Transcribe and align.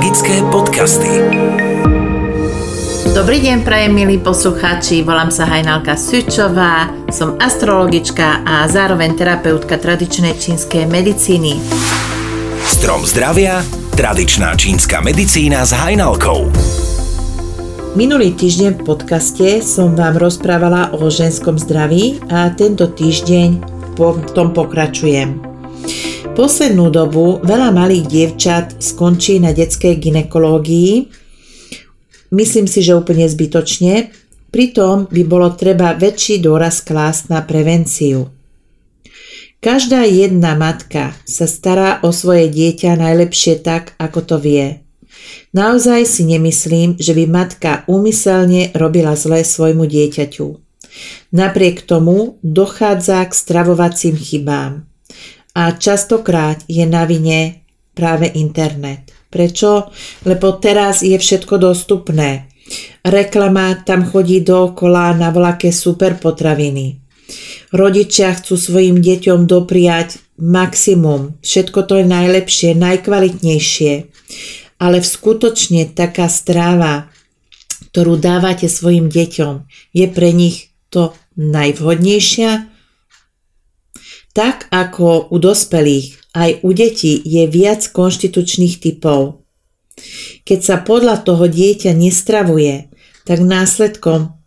Magické 0.00 0.40
podcasty. 0.48 1.12
Dobrý 3.12 3.36
deň, 3.44 3.68
prajem 3.68 3.92
milí 3.92 4.16
poslucháči, 4.16 5.04
volám 5.04 5.28
sa 5.28 5.44
Hajnalka 5.44 5.92
Sučová, 5.92 6.88
som 7.12 7.36
astrologička 7.36 8.40
a 8.40 8.64
zároveň 8.64 9.12
terapeutka 9.12 9.76
tradičnej 9.76 10.40
čínskej 10.40 10.88
medicíny. 10.88 11.60
Strom 12.64 13.04
zdravia, 13.04 13.60
tradičná 13.92 14.56
čínska 14.56 15.04
medicína 15.04 15.68
s 15.68 15.76
Hajnalkou. 15.76 16.48
Minulý 17.92 18.32
týždeň 18.40 18.80
v 18.80 18.82
podcaste 18.88 19.60
som 19.60 19.92
vám 19.92 20.16
rozprávala 20.16 20.96
o 20.96 21.12
ženskom 21.12 21.60
zdraví 21.60 22.24
a 22.32 22.48
tento 22.56 22.88
týždeň 22.88 23.60
po 24.00 24.16
tom 24.32 24.56
pokračujem. 24.56 25.49
Poslednú 26.30 26.94
dobu 26.94 27.42
veľa 27.42 27.74
malých 27.74 28.06
dievčat 28.06 28.78
skončí 28.78 29.42
na 29.42 29.50
detskej 29.50 29.98
ginekológii. 29.98 31.10
Myslím 32.30 32.70
si, 32.70 32.86
že 32.86 32.94
úplne 32.94 33.26
zbytočne. 33.26 34.14
Pritom 34.54 35.10
by 35.10 35.22
bolo 35.26 35.50
treba 35.58 35.90
väčší 35.98 36.38
dôraz 36.38 36.86
klásť 36.86 37.34
na 37.34 37.42
prevenciu. 37.42 38.30
Každá 39.58 40.06
jedna 40.06 40.54
matka 40.54 41.18
sa 41.26 41.50
stará 41.50 41.98
o 42.06 42.14
svoje 42.14 42.46
dieťa 42.46 42.94
najlepšie 42.94 43.58
tak, 43.66 43.98
ako 43.98 44.22
to 44.22 44.36
vie. 44.38 44.66
Naozaj 45.50 46.06
si 46.06 46.22
nemyslím, 46.30 46.94
že 46.94 47.10
by 47.10 47.26
matka 47.26 47.82
úmyselne 47.90 48.70
robila 48.78 49.18
zlé 49.18 49.42
svojmu 49.42 49.82
dieťaťu. 49.82 50.46
Napriek 51.34 51.82
tomu 51.82 52.38
dochádza 52.46 53.18
k 53.26 53.32
stravovacím 53.34 54.14
chybám 54.14 54.86
a 55.54 55.74
častokrát 55.74 56.62
je 56.70 56.86
na 56.86 57.04
vine 57.04 57.66
práve 57.94 58.30
internet. 58.38 59.10
Prečo? 59.30 59.90
Lebo 60.26 60.58
teraz 60.58 61.02
je 61.06 61.14
všetko 61.14 61.58
dostupné. 61.58 62.50
Reklama 63.02 63.82
tam 63.82 64.06
chodí 64.06 64.42
dookola 64.42 65.14
na 65.18 65.34
vlake 65.34 65.74
super 65.74 66.18
potraviny. 66.18 67.02
Rodičia 67.70 68.34
chcú 68.34 68.58
svojim 68.58 68.98
deťom 68.98 69.46
dopriať 69.46 70.18
maximum, 70.42 71.38
všetko 71.38 71.86
to 71.86 72.02
je 72.02 72.06
najlepšie, 72.06 72.70
najkvalitnejšie. 72.74 73.92
Ale 74.82 74.98
skutočne 74.98 75.92
taká 75.94 76.26
stráva, 76.26 77.12
ktorú 77.94 78.18
dávate 78.18 78.66
svojim 78.66 79.06
deťom, 79.06 79.68
je 79.94 80.06
pre 80.10 80.30
nich 80.34 80.74
to 80.90 81.14
najvhodnejšia 81.38 82.66
tak 84.32 84.70
ako 84.70 85.30
u 85.30 85.36
dospelých, 85.42 86.34
aj 86.34 86.62
u 86.62 86.70
detí 86.70 87.18
je 87.18 87.50
viac 87.50 87.82
konštitučných 87.90 88.78
typov. 88.78 89.42
Keď 90.46 90.60
sa 90.62 90.76
podľa 90.80 91.26
toho 91.26 91.50
dieťa 91.50 91.92
nestravuje, 91.92 92.88
tak 93.26 93.42
následkom 93.42 94.40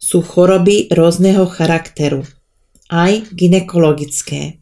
sú 0.00 0.24
choroby 0.24 0.88
rôzneho 0.92 1.44
charakteru, 1.48 2.24
aj 2.88 3.28
ginekologické. 3.34 4.60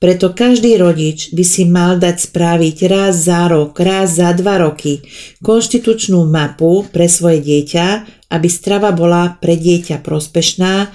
Preto 0.00 0.32
každý 0.32 0.80
rodič 0.80 1.28
by 1.36 1.44
si 1.44 1.68
mal 1.68 2.00
dať 2.00 2.32
spraviť 2.32 2.76
raz 2.88 3.28
za 3.28 3.44
rok, 3.52 3.76
raz 3.84 4.16
za 4.16 4.32
dva 4.32 4.56
roky 4.64 5.04
konštitučnú 5.44 6.24
mapu 6.24 6.88
pre 6.88 7.04
svoje 7.04 7.44
dieťa, 7.44 7.86
aby 8.32 8.48
strava 8.48 8.96
bola 8.96 9.36
pre 9.36 9.60
dieťa 9.60 10.00
prospešná 10.00 10.88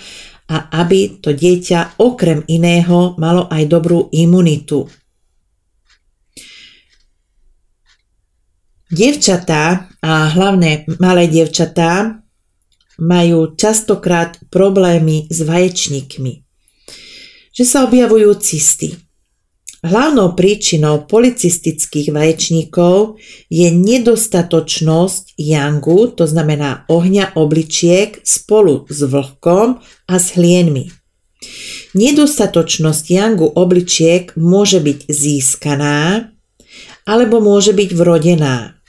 a 0.45 0.69
aby 0.85 1.21
to 1.21 1.33
dieťa 1.33 1.97
okrem 1.97 2.45
iného 2.45 3.17
malo 3.17 3.49
aj 3.49 3.63
dobrú 3.65 4.09
imunitu. 4.13 4.85
Dievčatá 8.85 9.89
a 10.05 10.29
hlavne 10.29 10.85
malé 11.01 11.25
dievčatá 11.25 12.21
majú 13.01 13.57
častokrát 13.57 14.37
problémy 14.53 15.27
s 15.27 15.41
vaječníkmi, 15.41 16.33
že 17.51 17.63
sa 17.65 17.83
objavujú 17.83 18.29
cysty. 18.39 19.04
Hlavnou 19.85 20.33
príčinou 20.33 21.05
policistických 21.05 22.09
vaječníkov 22.09 23.21
je 23.53 23.69
nedostatočnosť 23.69 25.37
jangu, 25.37 26.09
to 26.09 26.25
znamená 26.25 26.89
ohňa 26.89 27.37
obličiek 27.37 28.17
spolu 28.25 28.89
s 28.89 29.05
vlhkom 29.05 29.77
a 30.09 30.15
s 30.17 30.33
hlienmi. 30.33 30.89
Nedostatočnosť 31.93 33.05
jangu 33.13 33.45
obličiek 33.45 34.33
môže 34.33 34.81
byť 34.81 35.05
získaná 35.05 36.33
alebo 37.05 37.37
môže 37.37 37.69
byť 37.69 37.89
vrodená. 37.93 38.81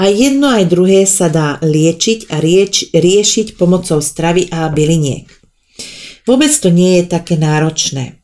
A 0.00 0.08
jedno 0.08 0.48
aj 0.48 0.72
druhé 0.72 1.04
sa 1.04 1.28
dá 1.28 1.60
liečiť 1.60 2.32
a 2.32 2.40
rieč, 2.40 2.88
riešiť 2.96 3.60
pomocou 3.60 4.00
stravy 4.00 4.48
a 4.48 4.72
byliniek. 4.72 5.28
Vôbec 6.24 6.48
to 6.56 6.72
nie 6.72 7.04
je 7.04 7.12
také 7.12 7.36
náročné. 7.36 8.23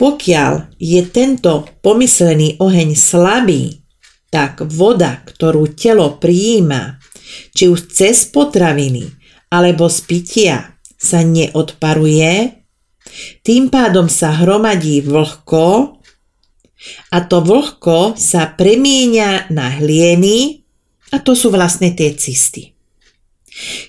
Pokiaľ 0.00 0.80
je 0.80 1.04
tento 1.12 1.68
pomyslený 1.84 2.56
oheň 2.56 2.96
slabý, 2.96 3.84
tak 4.32 4.64
voda, 4.64 5.20
ktorú 5.28 5.76
telo 5.76 6.16
prijíma, 6.16 6.96
či 7.52 7.68
už 7.68 7.92
cez 7.92 8.24
potraviny 8.32 9.12
alebo 9.52 9.92
z 9.92 9.98
pitia, 10.08 10.58
sa 11.00 11.20
neodparuje, 11.20 12.64
tým 13.44 13.72
pádom 13.72 14.08
sa 14.08 14.36
hromadí 14.40 15.04
vlhko 15.04 16.00
a 17.12 17.18
to 17.24 17.38
vlhko 17.44 18.16
sa 18.16 18.52
premieňa 18.56 19.52
na 19.52 19.68
hlieny 19.80 20.64
a 21.12 21.20
to 21.20 21.36
sú 21.36 21.52
vlastne 21.52 21.92
tie 21.92 22.16
cysty. 22.16 22.72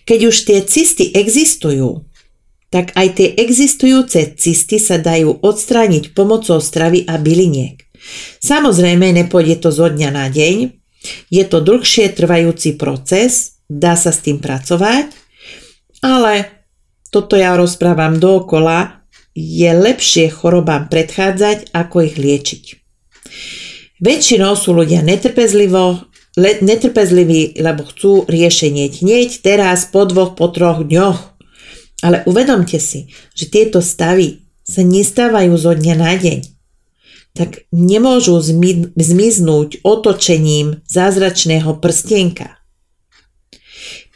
Keď 0.04 0.20
už 0.28 0.36
tie 0.44 0.60
cysty 0.66 1.16
existujú, 1.16 2.04
tak 2.72 2.96
aj 2.96 3.08
tie 3.20 3.28
existujúce 3.36 4.40
cysty 4.40 4.80
sa 4.80 4.98
dajú 4.98 5.44
odstrániť 5.44 6.16
pomocou 6.16 6.58
stravy 6.64 7.04
a 7.04 7.20
byliniek. 7.20 7.84
Samozrejme, 8.42 9.12
nepôjde 9.12 9.62
to 9.62 9.70
zo 9.70 9.92
dňa 9.92 10.10
na 10.10 10.32
deň, 10.32 10.72
je 11.30 11.44
to 11.46 11.60
dlhšie 11.60 12.16
trvajúci 12.16 12.80
proces, 12.80 13.62
dá 13.68 14.00
sa 14.00 14.16
s 14.16 14.24
tým 14.24 14.40
pracovať, 14.40 15.12
ale 16.02 16.64
toto 17.12 17.36
ja 17.36 17.54
rozprávam 17.60 18.18
dookola, 18.18 19.04
je 19.36 19.72
lepšie 19.72 20.32
chorobám 20.32 20.88
predchádzať, 20.88 21.76
ako 21.76 21.96
ich 22.08 22.16
liečiť. 22.16 22.64
Väčšinou 24.02 24.58
sú 24.58 24.74
ľudia 24.74 25.06
netrpezlivo, 25.06 26.10
le, 26.36 26.52
netrpezliví, 26.60 27.60
lebo 27.62 27.86
chcú 27.86 28.26
riešenie 28.26 28.90
hneď, 28.98 29.46
teraz, 29.46 29.88
po 29.88 30.10
dvoch, 30.10 30.34
po 30.34 30.50
troch 30.50 30.84
dňoch. 30.84 31.31
Ale 32.02 32.26
uvedomte 32.26 32.82
si, 32.82 33.14
že 33.38 33.46
tieto 33.50 33.80
stavy 33.80 34.42
sa 34.66 34.82
nestávajú 34.82 35.54
zo 35.58 35.74
dňa 35.78 35.96
na 35.98 36.14
deň. 36.18 36.40
Tak 37.32 37.72
nemôžu 37.72 38.42
zmi- 38.42 38.92
zmiznúť 38.98 39.86
otočením 39.86 40.84
zázračného 40.90 41.80
prstienka. 41.80 42.60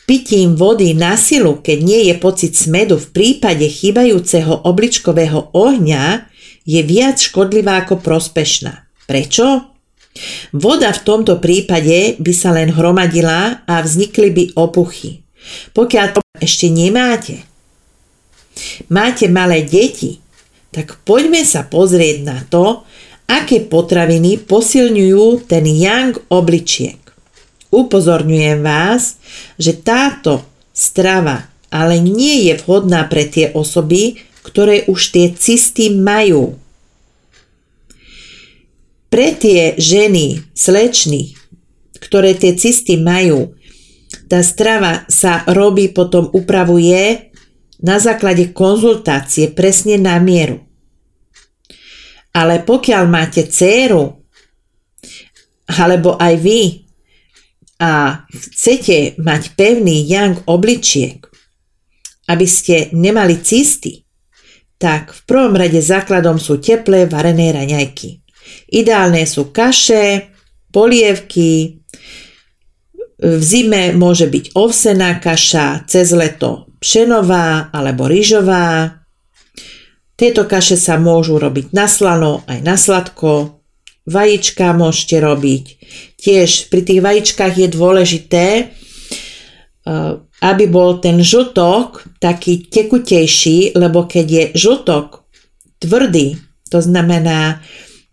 Pitím 0.05 0.53
vody 0.53 0.93
na 0.93 1.17
silu, 1.17 1.57
keď 1.65 1.77
nie 1.81 2.01
je 2.11 2.15
pocit 2.21 2.53
smedu 2.53 3.01
v 3.01 3.09
prípade 3.09 3.65
chýbajúceho 3.65 4.69
obličkového 4.69 5.49
ohňa, 5.57 6.29
je 6.65 6.81
viac 6.85 7.17
škodlivá 7.17 7.85
ako 7.85 8.01
prospešná. 8.01 8.85
Prečo? 9.09 9.73
Voda 10.53 10.93
v 10.93 11.01
tomto 11.01 11.41
prípade 11.41 12.21
by 12.21 12.33
sa 12.33 12.53
len 12.53 12.69
hromadila 12.69 13.65
a 13.65 13.81
vznikli 13.81 14.29
by 14.29 14.43
opuchy. 14.53 15.25
Pokiaľ 15.73 16.07
to 16.13 16.21
ešte 16.37 16.69
nemáte, 16.69 17.41
máte 18.91 19.27
malé 19.31 19.63
deti, 19.63 20.19
tak 20.71 20.99
poďme 21.07 21.43
sa 21.47 21.63
pozrieť 21.63 22.17
na 22.23 22.43
to, 22.47 22.83
aké 23.25 23.63
potraviny 23.63 24.37
posilňujú 24.43 25.49
ten 25.49 25.65
yang 25.65 26.13
obličiek. 26.29 26.99
Upozorňujem 27.71 28.61
vás, 28.61 29.17
že 29.57 29.75
táto 29.75 30.45
strava 30.71 31.55
ale 31.75 31.99
nie 31.99 32.47
je 32.47 32.53
vhodná 32.63 33.03
pre 33.11 33.27
tie 33.27 33.51
osoby, 33.51 34.23
ktoré 34.47 34.87
už 34.87 35.11
tie 35.11 35.27
cysty 35.35 35.91
majú. 35.91 36.55
Pre 39.11 39.27
tie 39.35 39.75
ženy, 39.75 40.39
slečny, 40.55 41.35
ktoré 41.99 42.31
tie 42.31 42.55
cysty 42.55 42.95
majú, 42.95 43.51
tá 44.31 44.39
strava 44.39 45.03
sa 45.11 45.43
robí, 45.51 45.91
potom 45.91 46.31
upravuje 46.31 47.34
na 47.83 47.99
základe 47.99 48.55
konzultácie 48.55 49.51
presne 49.51 49.99
na 49.99 50.19
mieru. 50.21 50.63
Ale 52.35 52.63
pokiaľ 52.63 53.03
máte 53.07 53.47
dceru, 53.47 54.11
alebo 55.71 56.19
aj 56.19 56.35
vy, 56.39 56.61
a 57.75 58.23
chcete 58.31 59.19
mať 59.19 59.59
pevný 59.59 60.07
yang 60.07 60.39
obličiek, 60.47 61.27
aby 62.31 62.47
ste 62.47 62.91
nemali 62.95 63.43
cysty, 63.43 64.07
tak 64.79 65.11
v 65.11 65.21
prvom 65.27 65.55
rade 65.55 65.79
základom 65.79 66.39
sú 66.39 66.59
teplé 66.59 67.07
varené 67.07 67.51
raňajky. 67.51 68.23
Ideálne 68.71 69.23
sú 69.27 69.51
kaše, 69.51 70.31
polievky, 70.71 71.83
v 73.15 73.41
zime 73.43 73.95
môže 73.95 74.27
byť 74.27 74.59
ovsená 74.59 75.23
kaša, 75.23 75.87
cez 75.87 76.11
leto 76.11 76.67
pšenová 76.83 77.71
alebo 77.71 78.05
rýžová. 78.11 79.01
Tieto 80.15 80.47
kaše 80.47 80.75
sa 80.79 80.99
môžu 80.99 81.39
robiť 81.39 81.71
na 81.71 81.87
slano 81.87 82.43
aj 82.47 82.59
na 82.63 82.75
sladko. 82.75 83.63
Vajíčka 84.05 84.75
môžete 84.77 85.17
robiť. 85.17 85.65
Tiež 86.21 86.69
pri 86.69 86.81
tých 86.85 87.01
vajíčkach 87.01 87.55
je 87.57 87.67
dôležité, 87.71 88.45
eh, 88.63 90.11
aby 90.45 90.65
bol 90.69 91.01
ten 91.01 91.23
žltok 91.23 92.05
taký 92.21 92.69
tekutejší, 92.69 93.73
lebo 93.73 94.05
keď 94.05 94.27
je 94.27 94.45
žltok 94.59 95.25
tvrdý, 95.81 96.37
to 96.69 96.79
znamená 96.83 97.63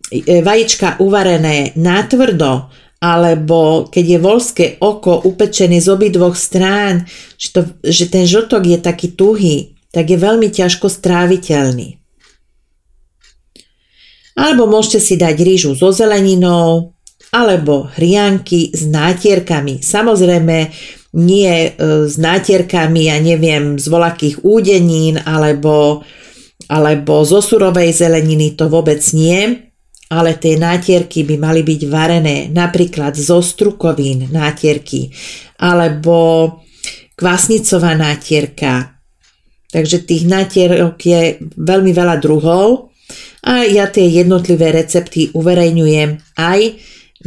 eh, 0.08 0.40
vajíčka 0.40 0.96
uvarené 1.02 1.76
natvrdo, 1.76 2.72
alebo 3.02 3.90
keď 3.90 4.04
je 4.06 4.18
volské 4.22 4.66
oko 4.78 5.26
upečené 5.26 5.82
z 5.82 5.90
obidvoch 5.90 6.38
strán, 6.38 7.02
že, 7.34 7.50
to, 7.50 7.60
že 7.82 8.06
ten 8.06 8.30
žltok 8.30 8.62
je 8.62 8.78
taký 8.78 9.10
tuhý, 9.18 9.74
tak 9.90 10.06
je 10.06 10.22
veľmi 10.22 10.46
ťažko 10.54 10.86
stráviteľný. 10.86 11.98
Alebo 14.38 14.70
môžete 14.70 15.02
si 15.02 15.14
dať 15.18 15.34
rýžu 15.42 15.74
so 15.74 15.90
zeleninou, 15.90 16.94
alebo 17.34 17.90
hrianky 17.90 18.70
s 18.70 18.86
nátierkami. 18.86 19.82
Samozrejme, 19.82 20.70
nie 21.18 21.52
e, 21.52 21.70
s 22.06 22.16
nátierkami, 22.16 23.10
ja 23.10 23.18
neviem, 23.20 23.76
z 23.76 23.86
volakých 23.90 24.46
údenín, 24.46 25.20
alebo, 25.20 26.06
alebo 26.70 27.26
zo 27.26 27.42
surovej 27.42 27.92
zeleniny, 27.92 28.56
to 28.56 28.70
vôbec 28.70 29.02
nie 29.12 29.71
ale 30.12 30.36
tie 30.36 30.60
nátierky 30.60 31.24
by 31.24 31.40
mali 31.40 31.64
byť 31.64 31.80
varené 31.88 32.52
napríklad 32.52 33.16
zo 33.16 33.40
strukovín 33.40 34.28
nátierky 34.28 35.08
alebo 35.56 36.60
kvasnicová 37.16 37.96
nátierka. 37.96 39.00
Takže 39.72 40.04
tých 40.04 40.28
nátierok 40.28 41.00
je 41.00 41.40
veľmi 41.56 41.96
veľa 41.96 42.20
druhov 42.20 42.92
a 43.48 43.64
ja 43.64 43.88
tie 43.88 44.04
jednotlivé 44.04 44.68
recepty 44.76 45.32
uverejňujem 45.32 46.20
aj 46.36 46.60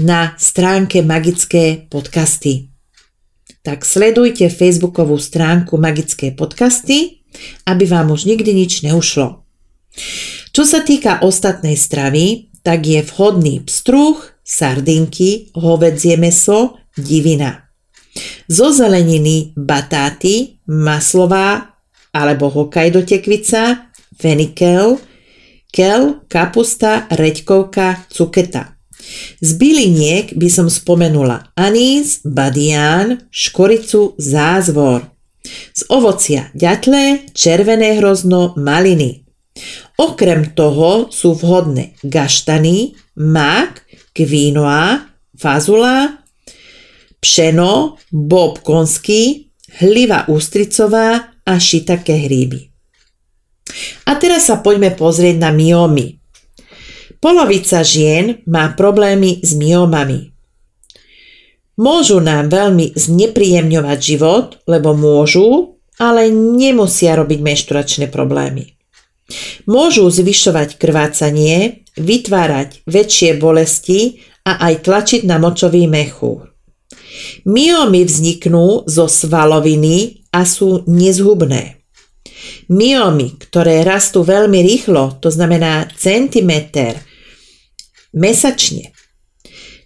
na 0.05 0.37
stránke 0.37 1.01
Magické 1.01 1.89
podcasty. 1.89 2.69
Tak 3.65 3.81
sledujte 3.81 4.45
facebookovú 4.53 5.17
stránku 5.17 5.81
Magické 5.81 6.29
podcasty, 6.37 7.25
aby 7.65 7.89
vám 7.89 8.13
už 8.13 8.29
nikdy 8.29 8.53
nič 8.53 8.85
neušlo. 8.85 9.41
Čo 10.53 10.63
sa 10.63 10.85
týka 10.85 11.25
ostatnej 11.25 11.73
stravy, 11.73 12.54
tak 12.65 12.81
je 12.89 13.05
vhodný 13.05 13.61
pstruh, 13.61 14.17
sardinky, 14.41 15.53
hovedzie 15.53 16.17
meso, 16.17 16.81
divina. 16.97 17.69
Zo 18.49 18.73
zeleniny 18.73 19.53
batáty, 19.53 20.57
maslová 20.65 21.77
alebo 22.09 22.49
hokajdo 22.49 23.05
tekvica, 23.05 23.91
fenikel, 24.17 24.97
kel, 25.69 26.25
kapusta, 26.27 27.05
reďkovka, 27.11 28.07
cuketa. 28.09 28.73
Z 29.43 29.59
byliniek 29.61 30.33
by 30.33 30.49
som 30.49 30.71
spomenula 30.71 31.51
anís, 31.53 32.23
badián, 32.25 33.27
škoricu, 33.29 34.15
zázvor. 34.17 35.05
Z 35.75 35.85
ovocia 35.93 36.49
ďatle, 36.57 37.29
červené 37.37 38.01
hrozno, 38.01 38.57
maliny. 38.57 39.24
Okrem 39.95 40.51
toho 40.51 41.07
sú 41.07 41.31
vhodné 41.39 41.95
gaštany, 42.03 42.99
mak, 43.15 43.87
kvinoa, 44.11 45.07
fazula, 45.39 46.19
pšeno, 47.23 47.95
bob 48.11 48.59
konský, 48.59 49.51
hliva 49.79 50.27
ústricová 50.27 51.31
a 51.47 51.53
šitake 51.55 52.27
hríby. 52.27 52.75
A 54.05 54.19
teraz 54.19 54.51
sa 54.51 54.59
poďme 54.59 54.91
pozrieť 54.93 55.39
na 55.39 55.49
myomy. 55.55 56.19
Polovica 57.23 57.81
žien 57.81 58.45
má 58.45 58.75
problémy 58.77 59.41
s 59.41 59.57
myomami. 59.57 60.35
Môžu 61.75 62.23
nám 62.23 62.53
veľmi 62.53 62.95
znepríjemňovať 62.95 63.99
život, 63.99 64.63
lebo 64.69 64.95
môžu, 64.95 65.79
ale 65.99 66.31
nemusia 66.31 67.15
robiť 67.15 67.39
menšturačné 67.41 68.05
problémy. 68.11 68.74
Môžu 69.65 70.05
zvyšovať 70.05 70.77
krvácanie, 70.77 71.85
vytvárať 71.97 72.85
väčšie 72.85 73.41
bolesti 73.41 74.21
a 74.45 74.61
aj 74.69 74.85
tlačiť 74.85 75.21
na 75.25 75.41
močový 75.41 75.89
mechúr. 75.89 76.53
Myomy 77.45 78.05
vzniknú 78.05 78.85
zo 78.85 79.09
svaloviny 79.09 80.27
a 80.29 80.45
sú 80.45 80.85
nezhubné. 80.85 81.81
Myomy, 82.69 83.37
ktoré 83.41 83.81
rastú 83.81 84.21
veľmi 84.21 84.61
rýchlo, 84.61 85.17
to 85.21 85.29
znamená 85.33 85.89
centimeter 85.97 86.97
mesačne, 88.13 88.93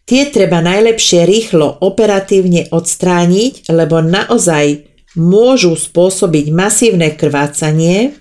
tie 0.03 0.27
treba 0.31 0.59
najlepšie 0.63 1.23
rýchlo 1.27 1.79
operatívne 1.83 2.71
odstrániť, 2.71 3.69
lebo 3.71 3.99
naozaj 4.03 4.89
môžu 5.19 5.75
spôsobiť 5.75 6.45
masívne 6.53 7.13
krvácanie, 7.13 8.15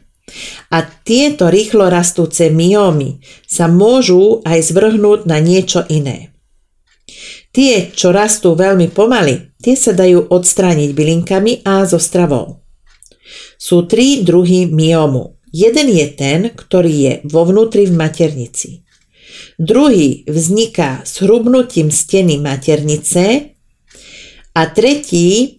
a 0.73 0.79
tieto 0.85 1.49
rýchlo 1.49 1.89
rastúce 1.89 2.53
myómy 2.53 3.21
sa 3.49 3.67
môžu 3.67 4.45
aj 4.45 4.73
zvrhnúť 4.73 5.25
na 5.25 5.41
niečo 5.41 5.85
iné. 5.89 6.33
Tie, 7.53 7.91
čo 7.91 8.13
rastú 8.13 8.53
veľmi 8.55 8.93
pomaly, 8.93 9.57
tie 9.59 9.75
sa 9.75 9.97
dajú 9.97 10.29
odstrániť 10.29 10.91
bylinkami 10.93 11.65
a 11.65 11.89
zo 11.89 11.97
stravou. 11.97 12.61
Sú 13.59 13.89
tri 13.89 14.23
druhy 14.23 14.69
myomu. 14.71 15.41
Jeden 15.51 15.89
je 15.91 16.07
ten, 16.13 16.41
ktorý 16.53 16.93
je 16.93 17.13
vo 17.27 17.49
vnútri 17.49 17.89
v 17.89 17.97
maternici. 17.97 18.85
Druhý 19.59 20.23
vzniká 20.29 21.03
s 21.03 21.19
hrubnutím 21.25 21.91
steny 21.91 22.39
maternice 22.39 23.57
a 24.55 24.63
tretí 24.71 25.58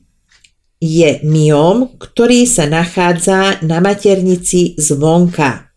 je 0.79 1.19
myom, 1.27 1.99
ktorý 1.99 2.47
sa 2.47 2.65
nachádza 2.65 3.59
na 3.67 3.83
maternici 3.83 4.79
zvonka. 4.79 5.69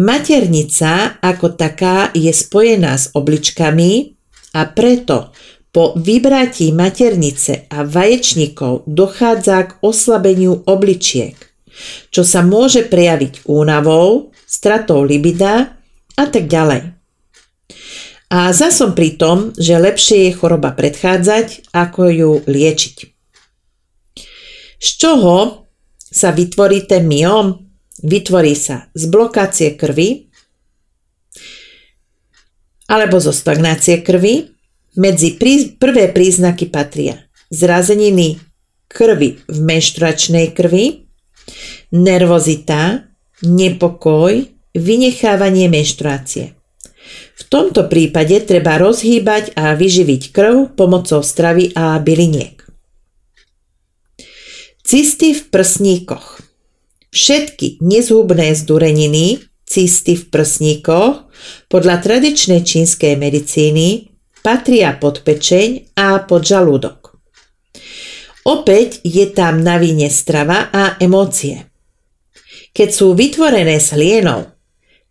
Maternica 0.00 1.20
ako 1.20 1.54
taká 1.54 2.10
je 2.16 2.32
spojená 2.32 2.96
s 2.98 3.12
obličkami 3.14 4.16
a 4.56 4.66
preto 4.72 5.30
po 5.70 5.94
vybratí 5.98 6.72
maternice 6.72 7.66
a 7.70 7.84
vaječníkov 7.84 8.88
dochádza 8.88 9.58
k 9.68 9.70
oslabeniu 9.82 10.64
obličiek, 10.64 11.34
čo 12.10 12.22
sa 12.22 12.46
môže 12.46 12.86
prejaviť 12.86 13.46
únavou, 13.46 14.30
stratou 14.46 15.02
libida 15.02 15.76
a 16.14 16.24
tak 16.30 16.46
ďalej. 16.46 16.94
A 18.34 18.50
zasom 18.50 18.98
pri 18.98 19.14
tom, 19.14 19.54
že 19.54 19.78
lepšie 19.78 20.30
je 20.30 20.32
choroba 20.34 20.74
predchádzať, 20.74 21.70
ako 21.70 22.02
ju 22.10 22.30
liečiť. 22.46 23.13
Z 24.84 25.00
čoho 25.00 25.64
sa 25.96 26.28
vytvorí 26.36 26.84
ten 26.84 27.08
myom? 27.08 27.56
Vytvorí 28.04 28.52
sa 28.52 28.92
z 28.92 29.08
blokácie 29.08 29.80
krvi 29.80 30.28
alebo 32.84 33.16
zo 33.16 33.32
stagnácie 33.32 34.04
krvi. 34.04 34.52
Medzi 34.94 35.40
prvé 35.80 36.12
príznaky 36.12 36.70
patria 36.70 37.18
zrazeniny 37.50 38.38
krvi 38.86 39.42
v 39.48 39.58
menštruačnej 39.58 40.54
krvi, 40.54 41.10
nervozita, 41.90 43.10
nepokoj, 43.42 44.46
vynechávanie 44.74 45.66
menštruácie. 45.66 46.54
V 47.34 47.42
tomto 47.50 47.90
prípade 47.90 48.38
treba 48.46 48.78
rozhýbať 48.78 49.58
a 49.58 49.74
vyživiť 49.74 50.30
krv 50.30 50.78
pomocou 50.78 51.22
stravy 51.26 51.74
a 51.74 51.98
byliniek. 51.98 52.63
Cysty 54.84 55.32
v 55.32 55.48
prsníkoch. 55.48 56.44
Všetky 57.08 57.80
nezhubné 57.80 58.52
zdureniny, 58.52 59.40
cysty 59.64 60.12
v 60.12 60.28
prsníkoch, 60.28 61.24
podľa 61.72 62.04
tradičnej 62.04 62.60
čínskej 62.60 63.16
medicíny 63.16 64.12
patria 64.44 64.92
pod 64.92 65.24
pečeň 65.24 65.96
a 65.96 66.20
pod 66.28 66.44
žalúdok. 66.44 67.16
Opäť 68.44 69.00
je 69.08 69.24
tam 69.32 69.64
na 69.64 69.80
víne 69.80 70.12
strava 70.12 70.68
a 70.68 71.00
emócie. 71.00 71.64
Keď 72.76 72.88
sú 72.92 73.16
vytvorené 73.16 73.80
s 73.80 73.96
hlienou, 73.96 74.52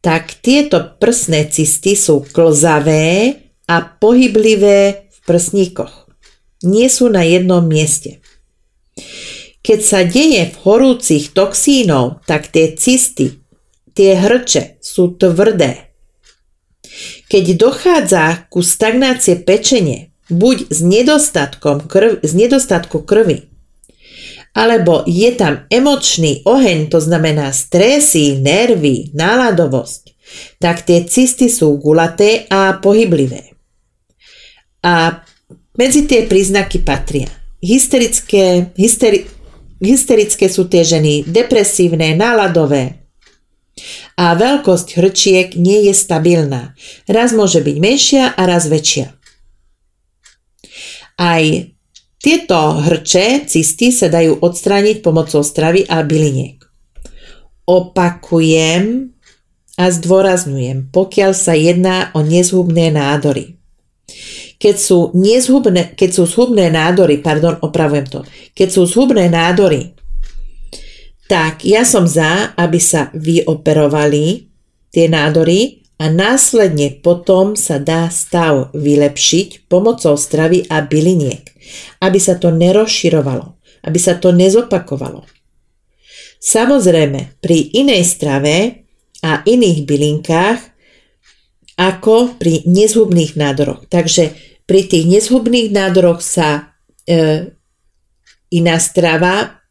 tak 0.06 0.38
tieto 0.46 1.02
prsné 1.02 1.50
cysty 1.50 1.98
sú 1.98 2.22
klzavé 2.22 3.42
a 3.66 3.82
pohyblivé 3.82 5.10
v 5.10 5.18
prsníkoch. 5.26 6.14
Nie 6.62 6.94
sú 6.94 7.10
na 7.10 7.26
jednom 7.26 7.66
mieste. 7.66 8.22
Keď 9.64 9.80
sa 9.80 10.04
deje 10.04 10.52
v 10.52 10.56
horúcich 10.68 11.32
toxínov, 11.32 12.20
tak 12.28 12.52
tie 12.52 12.76
cysty, 12.76 13.40
tie 13.96 14.20
hrče 14.20 14.84
sú 14.84 15.16
tvrdé. 15.16 15.96
Keď 17.32 17.46
dochádza 17.56 18.52
ku 18.52 18.60
stagnácie 18.60 19.40
pečenie, 19.40 20.12
buď 20.28 20.68
z, 20.68 20.80
nedostatkom 20.84 21.88
krv, 21.88 22.20
z 22.20 22.32
nedostatku 22.36 23.08
krvi, 23.08 23.48
alebo 24.54 25.02
je 25.08 25.32
tam 25.34 25.66
emočný 25.72 26.46
oheň, 26.46 26.92
to 26.92 27.02
znamená 27.02 27.50
stresy, 27.56 28.38
nervy, 28.38 29.16
náladovosť, 29.16 30.02
tak 30.60 30.86
tie 30.86 31.08
cysty 31.08 31.50
sú 31.50 31.74
gulaté 31.80 32.46
a 32.52 32.78
pohyblivé. 32.78 33.56
A 34.84 35.24
medzi 35.80 36.06
tie 36.06 36.28
príznaky 36.28 36.84
patria 36.84 37.32
hysterické, 37.64 38.76
hysteri, 38.76 39.24
hysterické 39.84 40.48
sú 40.48 40.66
tie 40.72 40.88
ženy, 40.88 41.28
depresívne, 41.28 42.16
náladové, 42.16 43.04
a 44.14 44.38
veľkosť 44.38 45.02
hrčiek 45.02 45.48
nie 45.58 45.90
je 45.90 45.94
stabilná. 45.98 46.78
Raz 47.10 47.34
môže 47.34 47.66
byť 47.66 47.78
menšia 47.82 48.24
a 48.30 48.42
raz 48.46 48.70
väčšia. 48.70 49.10
Aj 51.18 51.44
tieto 52.22 52.60
hrče, 52.80 53.50
cysty 53.50 53.90
sa 53.90 54.08
dajú 54.08 54.40
odstrániť 54.40 55.02
pomocou 55.02 55.42
stravy 55.42 55.90
a 55.90 56.06
byliniek. 56.06 56.62
Opakujem 57.66 59.12
a 59.76 59.86
zdôrazňujem, 59.90 60.94
pokiaľ 60.94 61.32
sa 61.34 61.58
jedná 61.58 62.14
o 62.14 62.22
nezhubné 62.22 62.94
nádory. 62.94 63.58
Keď 64.64 64.76
sú, 64.80 65.12
nezhubné, 65.12 65.92
keď 65.92 66.10
sú 66.16 66.24
zhubné 66.24 66.72
nádory, 66.72 67.20
pardon, 67.20 67.60
opravujem 67.60 68.08
to, 68.08 68.24
keď 68.56 68.68
sú 68.72 68.88
zhubné 68.88 69.28
nádory, 69.28 69.92
tak 71.28 71.68
ja 71.68 71.84
som 71.84 72.08
za, 72.08 72.56
aby 72.56 72.80
sa 72.80 73.12
vyoperovali 73.12 74.48
tie 74.88 75.12
nádory 75.12 75.84
a 76.00 76.08
následne 76.08 76.96
potom 77.04 77.60
sa 77.60 77.76
dá 77.76 78.08
stav 78.08 78.72
vylepšiť 78.72 79.68
pomocou 79.68 80.16
stravy 80.16 80.64
a 80.72 80.80
byliniek, 80.80 81.44
aby 82.00 82.20
sa 82.24 82.40
to 82.40 82.48
nerozširovalo, 82.48 83.60
aby 83.84 84.00
sa 84.00 84.16
to 84.16 84.32
nezopakovalo. 84.32 85.28
Samozrejme, 86.44 87.40
pri 87.40 87.72
inej 87.72 88.04
strave 88.04 88.84
a 89.24 89.44
iných 89.48 89.80
bylinkách 89.88 90.60
ako 91.80 92.38
pri 92.38 92.68
nezhubných 92.70 93.34
nádoroch. 93.40 93.88
Takže 93.90 94.53
pri 94.64 94.82
tých 94.88 95.06
nezhubných 95.08 95.72
nádoroch 95.76 96.24
sa 96.24 96.76
e, 97.04 97.52
iná 98.54 98.78
strava 98.80 99.64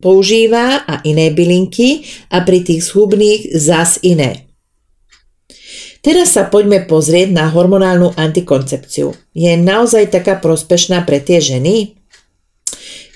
používa 0.00 0.82
a 0.88 1.04
iné 1.04 1.28
bylinky 1.30 2.08
a 2.32 2.40
pri 2.42 2.64
tých 2.64 2.88
zhubných 2.88 3.52
zas 3.54 4.00
iné. 4.00 4.48
Teraz 6.00 6.32
sa 6.32 6.48
poďme 6.48 6.88
pozrieť 6.88 7.28
na 7.36 7.52
hormonálnu 7.52 8.16
antikoncepciu. 8.16 9.12
Je 9.36 9.52
naozaj 9.60 10.08
taká 10.08 10.40
prospešná 10.40 11.04
pre 11.04 11.20
tie 11.20 11.44
ženy? 11.44 12.00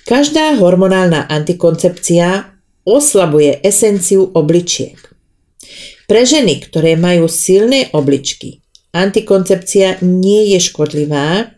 Každá 0.05 0.61
hormonálna 0.61 1.25
antikoncepcia 1.33 2.53
oslabuje 2.85 3.64
esenciu 3.64 4.29
obličiek. 4.37 5.00
Pre 6.05 6.23
ženy, 6.29 6.61
ktoré 6.69 7.00
majú 7.00 7.25
silné 7.25 7.88
obličky, 7.97 8.63
antikoncepcia 8.94 10.00
nie 10.06 10.54
je 10.54 10.58
škodlivá, 10.62 11.50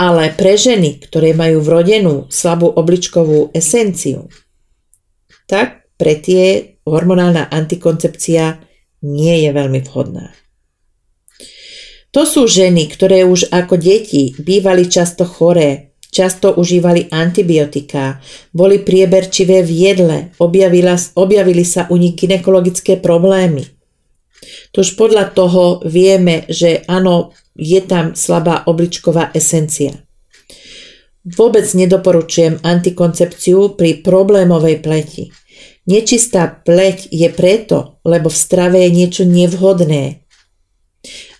ale 0.00 0.32
pre 0.32 0.56
ženy, 0.56 1.02
ktoré 1.02 1.36
majú 1.36 1.60
vrodenú 1.60 2.30
slabú 2.32 2.72
obličkovú 2.72 3.52
esenciu, 3.52 4.32
tak 5.44 5.84
pre 6.00 6.16
tie 6.16 6.78
hormonálna 6.88 7.52
antikoncepcia 7.52 8.64
nie 9.04 9.34
je 9.44 9.50
veľmi 9.52 9.84
vhodná. 9.84 10.32
To 12.10 12.26
sú 12.26 12.48
ženy, 12.48 12.90
ktoré 12.90 13.22
už 13.22 13.52
ako 13.54 13.76
deti 13.78 14.34
bývali 14.34 14.90
často 14.90 15.22
choré, 15.22 15.94
často 16.10 16.58
užívali 16.58 17.06
antibiotika, 17.12 18.18
boli 18.50 18.82
prieberčivé 18.82 19.62
v 19.62 19.70
jedle, 19.70 20.18
objavila, 20.42 20.98
objavili 21.14 21.62
sa 21.62 21.86
u 21.86 22.00
nich 22.00 22.18
ginekologické 22.18 22.98
problémy. 22.98 23.62
Tož 24.70 24.94
podľa 24.94 25.34
toho 25.34 25.82
vieme, 25.86 26.46
že 26.48 26.86
áno, 26.86 27.34
je 27.58 27.80
tam 27.84 28.16
slabá 28.16 28.64
obličková 28.66 29.34
esencia. 29.34 29.92
Vôbec 31.20 31.68
nedoporučujem 31.76 32.64
antikoncepciu 32.64 33.76
pri 33.76 34.00
problémovej 34.00 34.80
pleti. 34.80 35.24
Nečistá 35.84 36.48
pleť 36.48 37.12
je 37.12 37.28
preto, 37.28 38.00
lebo 38.08 38.32
v 38.32 38.40
strave 38.40 38.88
je 38.88 38.90
niečo 38.94 39.24
nevhodné. 39.28 40.24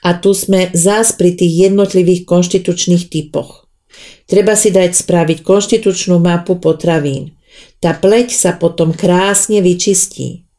A 0.04 0.16
tu 0.16 0.36
sme 0.36 0.68
zás 0.72 1.16
pri 1.16 1.36
tých 1.36 1.72
jednotlivých 1.72 2.28
konštitučných 2.28 3.08
typoch. 3.08 3.68
Treba 4.28 4.56
si 4.56 4.68
dať 4.72 4.96
spraviť 4.96 5.44
konštitučnú 5.44 6.20
mapu 6.20 6.60
potravín. 6.60 7.36
Tá 7.80 7.96
pleť 7.96 8.32
sa 8.36 8.56
potom 8.56 8.92
krásne 8.92 9.64
vyčistí. 9.64 10.49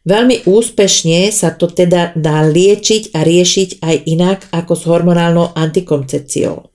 Veľmi 0.00 0.48
úspešne 0.48 1.28
sa 1.28 1.52
to 1.52 1.68
teda 1.68 2.16
dá 2.16 2.40
liečiť 2.48 3.12
a 3.12 3.20
riešiť 3.20 3.84
aj 3.84 3.96
inak 4.08 4.38
ako 4.48 4.72
s 4.72 4.82
hormonálnou 4.88 5.52
antikoncepciou. 5.52 6.70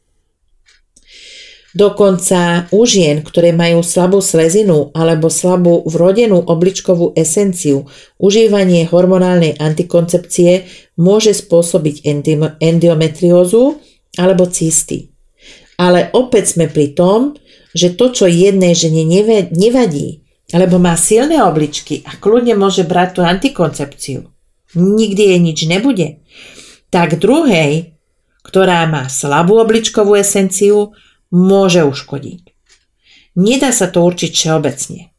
Dokonca 1.76 2.72
u 2.72 2.88
žien, 2.88 3.20
ktoré 3.20 3.52
majú 3.52 3.84
slabú 3.84 4.24
slezinu 4.24 4.96
alebo 4.96 5.28
slabú 5.28 5.84
vrodenú 5.84 6.40
obličkovú 6.40 7.12
esenciu, 7.20 7.92
užívanie 8.16 8.88
hormonálnej 8.88 9.60
antikoncepcie 9.60 10.72
môže 10.96 11.36
spôsobiť 11.36 12.08
endometriózu 12.64 13.84
alebo 14.16 14.48
cysty. 14.48 15.12
Ale 15.76 16.08
opäť 16.16 16.56
sme 16.56 16.72
pri 16.72 16.96
tom, 16.96 17.36
že 17.76 17.92
to, 17.92 18.08
čo 18.08 18.32
jednej 18.32 18.72
žene 18.72 19.04
nevadí, 19.52 20.25
alebo 20.56 20.80
má 20.80 20.96
silné 20.96 21.44
obličky 21.44 22.08
a 22.08 22.16
kľudne 22.16 22.56
môže 22.56 22.88
brať 22.88 23.20
tú 23.20 23.22
antikoncepciu, 23.28 24.24
nikdy 24.80 25.36
jej 25.36 25.40
nič 25.44 25.60
nebude, 25.68 26.24
tak 26.88 27.20
druhej, 27.20 28.00
ktorá 28.40 28.88
má 28.88 29.12
slabú 29.12 29.60
obličkovú 29.60 30.16
esenciu, 30.16 30.96
môže 31.28 31.84
uškodiť. 31.84 32.56
Nedá 33.36 33.76
sa 33.76 33.92
to 33.92 34.00
určiť 34.08 34.32
všeobecne. 34.32 35.12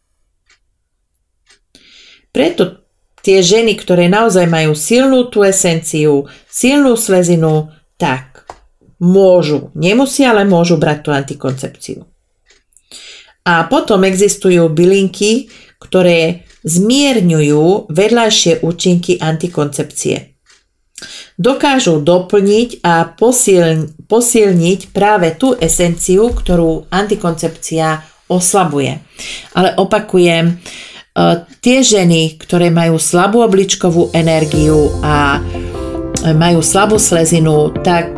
Preto 2.32 2.88
tie 3.20 3.44
ženy, 3.44 3.76
ktoré 3.76 4.08
naozaj 4.08 4.48
majú 4.48 4.72
silnú 4.72 5.28
tú 5.28 5.44
esenciu, 5.44 6.32
silnú 6.48 6.96
slezinu, 6.96 7.76
tak 8.00 8.48
môžu, 8.96 9.68
nemusia, 9.76 10.32
ale 10.32 10.48
môžu 10.48 10.80
brať 10.80 10.98
tú 11.04 11.10
antikoncepciu. 11.12 12.08
A 13.46 13.62
potom 13.70 14.02
existujú 14.02 14.66
bylinky, 14.68 15.46
ktoré 15.78 16.46
zmierňujú 16.66 17.94
vedľajšie 17.94 18.66
účinky 18.66 19.22
antikoncepcie. 19.22 20.34
Dokážu 21.36 22.00
doplniť 22.00 22.82
a 22.82 23.06
posilniť 24.08 24.80
práve 24.90 25.36
tú 25.36 25.54
esenciu, 25.54 26.32
ktorú 26.32 26.90
antikoncepcia 26.90 28.02
oslabuje. 28.32 28.98
Ale 29.54 29.76
opakujem, 29.76 30.44
e, 30.50 30.54
tie 31.60 31.78
ženy, 31.84 32.40
ktoré 32.40 32.72
majú 32.72 32.96
slabú 32.96 33.44
obličkovú 33.44 34.10
energiu 34.16 34.90
a 35.04 35.38
majú 36.34 36.64
slabú 36.64 36.98
slezinu, 36.98 37.70
tak 37.84 38.10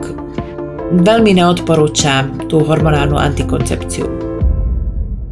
veľmi 0.94 1.37
neodporúčam 1.37 2.49
tú 2.49 2.64
hormonálnu 2.64 3.18
antikoncepciu. 3.18 4.27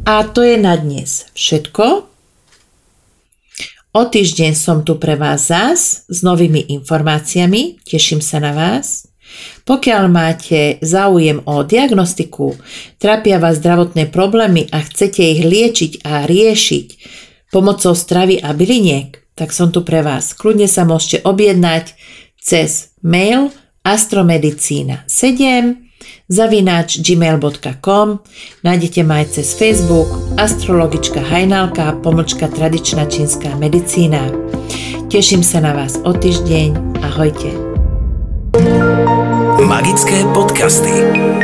A 0.07 0.23
to 0.23 0.39
je 0.39 0.55
na 0.55 0.79
dnes 0.79 1.27
všetko. 1.35 2.07
O 3.91 4.01
týždeň 4.07 4.55
som 4.55 4.87
tu 4.87 4.95
pre 4.95 5.19
vás 5.19 5.51
zás 5.51 6.07
s 6.07 6.23
novými 6.23 6.71
informáciami. 6.79 7.83
Teším 7.83 8.23
sa 8.23 8.39
na 8.39 8.55
vás. 8.55 9.11
Pokiaľ 9.67 10.03
máte 10.07 10.79
záujem 10.79 11.43
o 11.43 11.59
diagnostiku, 11.67 12.55
trápia 13.03 13.35
vás 13.35 13.59
zdravotné 13.59 14.07
problémy 14.07 14.71
a 14.71 14.79
chcete 14.79 15.19
ich 15.19 15.43
liečiť 15.43 16.07
a 16.07 16.23
riešiť 16.23 16.87
pomocou 17.51 17.91
stravy 17.91 18.39
a 18.39 18.55
byliniek, 18.55 19.11
tak 19.35 19.51
som 19.51 19.75
tu 19.75 19.83
pre 19.83 20.07
vás. 20.07 20.31
Kľudne 20.31 20.71
sa 20.71 20.87
môžete 20.87 21.27
objednať 21.27 21.99
cez 22.39 22.95
mail 23.03 23.51
astromedicína 23.83 25.03
7 25.11 25.86
zavináč 26.27 26.99
gmail.com, 26.99 28.19
nájdete 28.63 29.01
ma 29.07 29.23
aj 29.23 29.39
cez 29.39 29.55
Facebook, 29.55 30.11
astrologička 30.35 31.23
Hajnalka, 31.23 32.03
pomočka 32.03 32.51
tradičná 32.51 33.07
čínska 33.07 33.55
medicína. 33.55 34.21
Teším 35.07 35.39
sa 35.39 35.63
na 35.63 35.71
vás 35.71 35.95
o 36.03 36.11
týždeň. 36.11 36.99
Ahojte. 36.99 37.49
Magické 39.63 40.27
podcasty. 40.35 41.36